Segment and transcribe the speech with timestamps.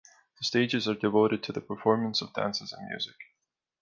[0.39, 3.13] The stages are devoted to the performance of dances and music.